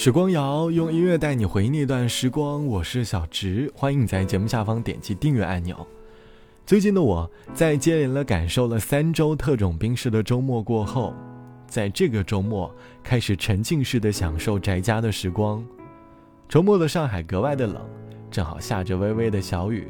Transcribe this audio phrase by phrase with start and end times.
[0.00, 5.86] 时光谣用音乐带你回忆那段时光，我是小植，欢迎你在节目下方点击订阅按钮。
[6.64, 11.12] 最近的我在接连了感受了三周特种兵式的周末过后，
[11.66, 15.62] 在这个周末开始沉浸式的享受宅家的时光。
[16.48, 17.76] 周末的上海格外的冷，
[18.30, 19.86] 正好下着微微的小雨，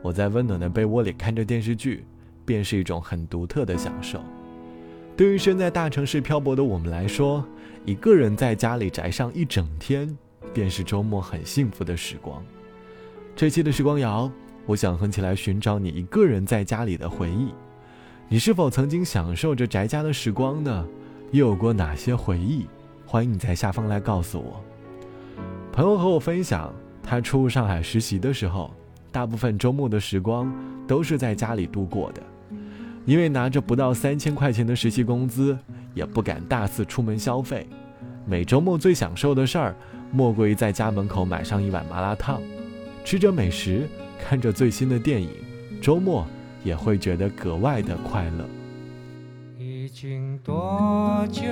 [0.00, 2.06] 我在温暖的被窝里看着电视剧，
[2.46, 4.22] 便是一种很独特的享受。
[5.18, 7.44] 对于身在大城市漂泊的我们来说，
[7.86, 10.16] 一个人在家里宅上一整天，
[10.52, 12.42] 便是周末很幸福的时光。
[13.34, 14.30] 这期的时光谣，
[14.66, 17.48] 我想哼起来寻找你一个人在家里的回忆。
[18.28, 20.86] 你是否曾经享受着宅家的时光呢？
[21.32, 22.66] 又有过哪些回忆？
[23.06, 24.62] 欢迎你在下方来告诉我。
[25.72, 28.70] 朋友和我分享，他初入上海实习的时候，
[29.10, 30.52] 大部分周末的时光
[30.86, 32.22] 都是在家里度过的，
[33.06, 35.58] 因为拿着不到三千块钱的实习工资。
[35.94, 37.66] 也不敢大肆出门消费，
[38.26, 39.74] 每周末最享受的事儿，
[40.12, 42.40] 莫过于在家门口买上一碗麻辣烫，
[43.04, 43.88] 吃着美食，
[44.18, 45.30] 看着最新的电影，
[45.80, 46.26] 周末
[46.62, 48.46] 也会觉得格外的快乐。
[49.58, 51.42] 已经多久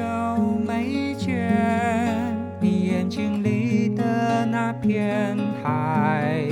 [0.67, 6.49] 没见你眼睛里的那片海，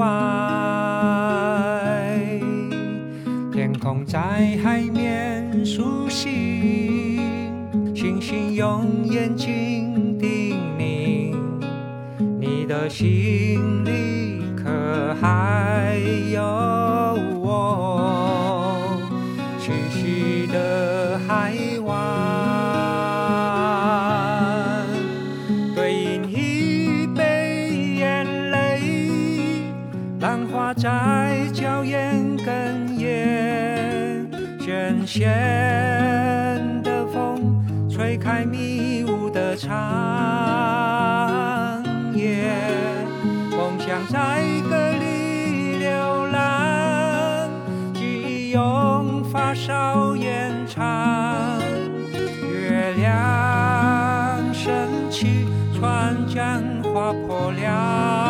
[0.00, 0.08] 外，
[3.52, 4.18] 天空在
[4.62, 7.20] 海面苏醒，
[7.94, 11.36] 星星用眼睛叮咛，
[12.40, 15.98] 你的心里可还
[16.32, 16.79] 有？
[30.90, 32.50] 在娇艳哽
[32.96, 34.26] 咽，
[34.58, 39.70] 咸咸的风吹开迷雾的长
[42.12, 42.50] 夜，
[43.52, 47.48] 梦想在歌里流浪，
[47.94, 51.60] 记忆用发梢延长，
[52.42, 58.29] 月亮升起，船桨划破了。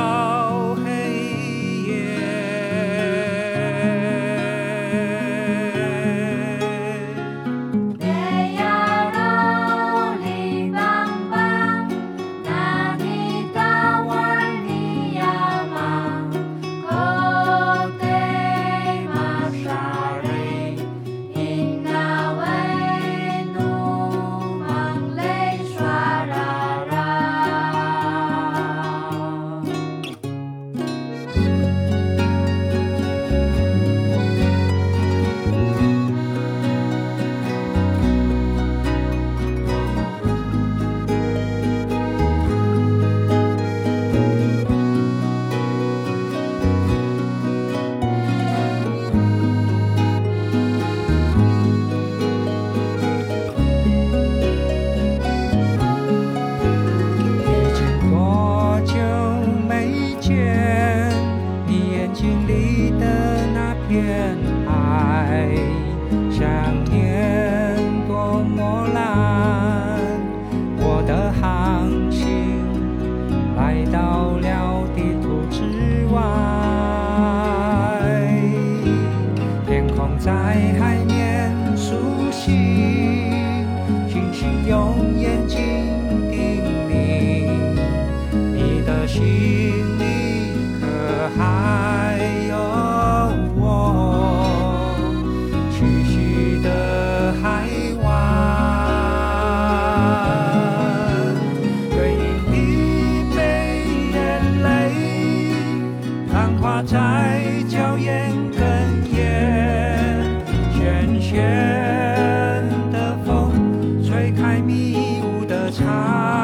[116.01, 116.40] time.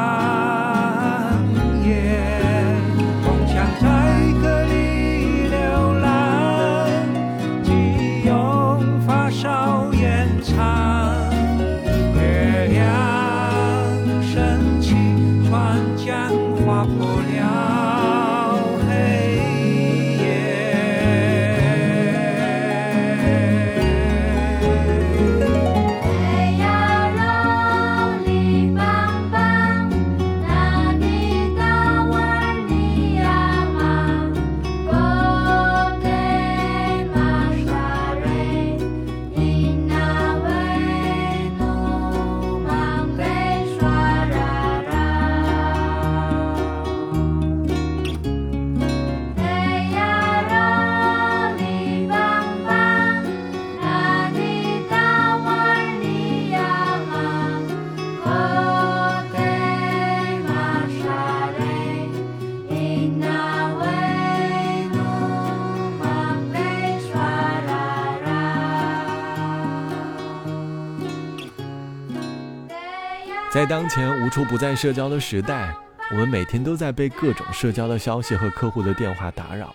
[73.57, 75.75] 在当前无处不在社交的时代，
[76.11, 79.73] 我们每天都在被各种社交的消息和客户的电话打扰。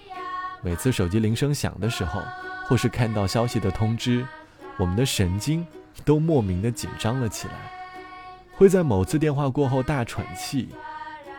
[0.62, 2.22] 每次手机铃声响的时候，
[2.64, 4.24] 或是看到消息的通知，
[4.76, 5.66] 我们的神经
[6.04, 7.54] 都莫名的紧张了起来，
[8.52, 10.68] 会在某次电话过后大喘气，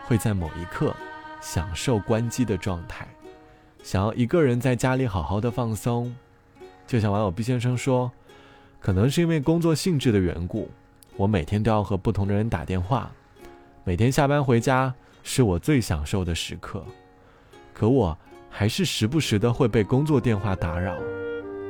[0.04, 0.94] 会在某一刻
[1.40, 3.08] 享受关机的状态，
[3.84, 6.14] 想要一个人在家里好好的放松。
[6.86, 8.12] 就像网友毕先生说，
[8.82, 10.70] 可能是因为工作性质的缘故，
[11.16, 13.12] 我每天都要和不同的人打电话，
[13.84, 14.94] 每天下班回家
[15.24, 16.84] 是我最享受的时刻，
[17.74, 18.18] 可我。
[18.56, 20.96] 还是时不时的会被工作电话打扰，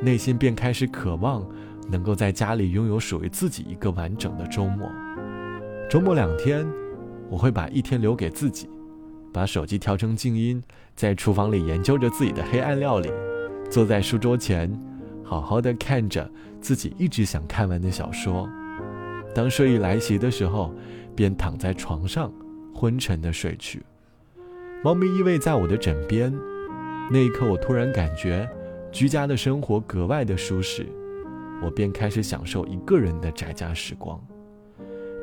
[0.01, 1.41] 内心便开始渴望
[1.87, 4.91] 能够在家里拥有属于自己一个完整的周末。
[5.89, 6.67] 周末两天，
[7.29, 8.69] 我会把一天留给自己，
[9.31, 10.61] 把手机调成静音，
[10.93, 13.09] 在厨房里研究着自己的黑暗料理，
[13.71, 14.69] 坐在书桌前，
[15.23, 16.29] 好好的看着
[16.59, 18.45] 自己一直想看完的小说。
[19.33, 20.73] 当睡意来袭的时候，
[21.15, 22.31] 便躺在床上，
[22.73, 23.81] 昏沉的睡去。
[24.83, 26.33] 猫咪依偎在我的枕边。
[27.11, 28.47] 那一刻，我突然感觉
[28.91, 30.85] 居家的生活格外的舒适，
[31.61, 34.19] 我便开始享受一个人的宅家时光。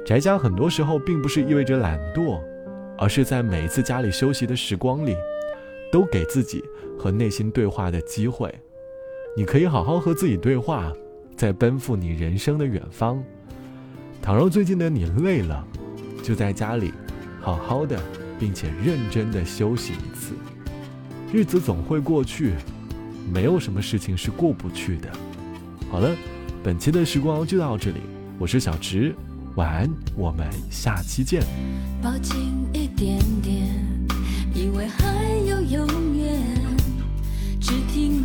[0.05, 2.41] 宅家很多时候并不是意味着懒惰，
[2.99, 5.15] 而是在每一次家里休息的时光里，
[5.93, 6.63] 都给自己
[6.99, 8.53] 和内心对话的机会。
[9.37, 10.93] 你可以好好和自己对话，
[11.37, 13.23] 在奔赴你人生的远方。
[14.23, 15.67] 倘若最近的你累了，
[16.23, 16.93] 就在家里
[17.41, 17.99] 好好的，
[18.39, 20.35] 并且认真的休息一次。
[21.33, 22.53] 日子总会过去，
[23.33, 25.11] 没有什么事情是过不去的。
[25.91, 26.15] 好了，
[26.63, 28.01] 本期的时光就到这里，
[28.39, 29.15] 我是小直，
[29.57, 31.43] 晚安，我们下期见。
[32.03, 32.37] 抱紧
[32.75, 33.75] 一点点，
[34.55, 35.87] 以为还有有，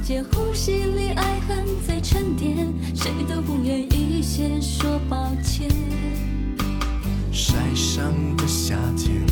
[0.06, 5.68] 听见呼吸里爱恨在沉淀，谁都不愿意先说抱歉。
[7.32, 9.26] 晒伤的夏天，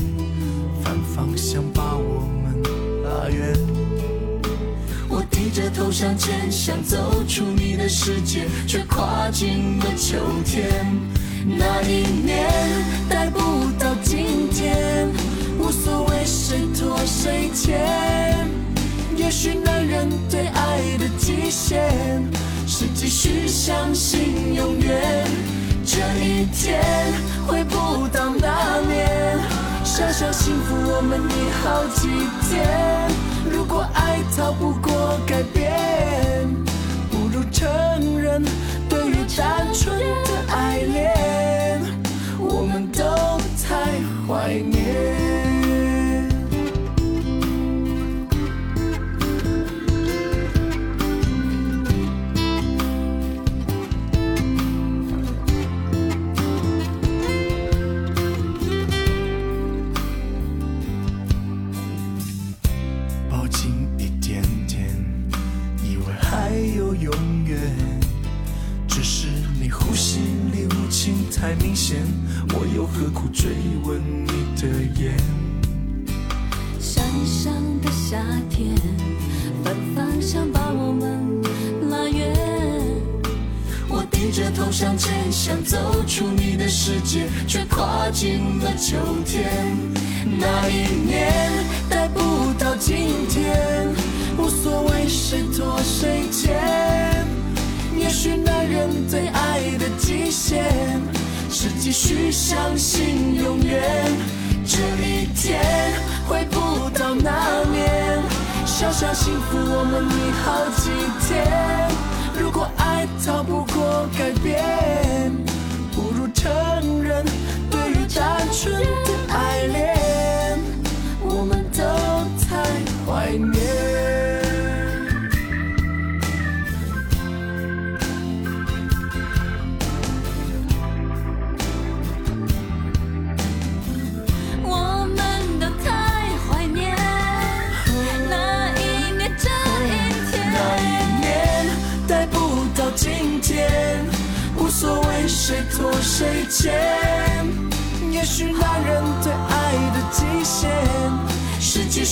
[0.82, 2.64] 反方向把我们。
[3.04, 3.56] 拉远，
[5.08, 10.88] 我低着头向前，想走出你的世界，却跨进了秋天。
[11.46, 12.50] 那一年
[13.08, 13.40] 带不
[19.34, 21.82] 许男人对爱的极限，
[22.68, 25.28] 是继续相信永远。
[25.84, 26.80] 这一天
[27.48, 29.40] 回不到那年。
[29.84, 32.08] 小小幸福，我们已好几
[32.48, 32.64] 天。
[33.52, 35.18] 如果爱逃不过
[71.44, 71.98] 太明显，
[72.54, 73.52] 我又何苦追
[73.84, 74.66] 问你的
[74.98, 75.18] 眼？
[76.80, 78.18] 山上的夏
[78.50, 78.70] 天，
[79.62, 81.42] 反方向把我们
[81.90, 82.34] 拉远。
[83.90, 88.96] 我低着头向前，想走出你的世界，却跨进了秋
[89.26, 89.52] 天。
[90.40, 91.52] 那一年
[91.90, 93.86] 待不到今天，
[94.38, 96.56] 无所谓谁拖谁欠。
[98.00, 100.64] 也许男人对爱的极限。
[101.64, 103.82] 是继续相信永远，
[104.66, 105.62] 这一天
[106.28, 108.22] 回不到那年。
[108.66, 110.12] 小小幸福，我们已
[110.44, 110.90] 好几
[111.23, 111.23] 天。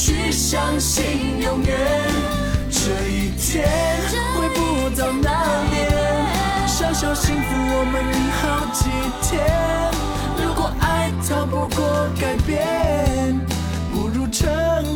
[0.04, 1.06] 去相信
[1.44, 1.78] 永远
[2.72, 3.70] 这一天
[4.34, 5.92] 回不到那年。
[6.66, 8.04] 小小幸福我们
[8.42, 8.90] 好几
[9.22, 9.46] 天
[10.44, 13.40] 如果爱逃不过改变
[13.94, 14.50] 不如承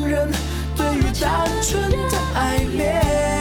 [0.08, 0.28] 认
[0.76, 3.35] 对于单纯的爱恋。